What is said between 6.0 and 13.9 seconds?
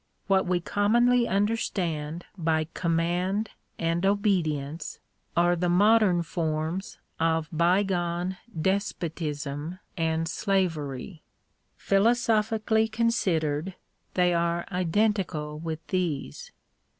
forms of bygone despotism and slavery. Philosophically considered,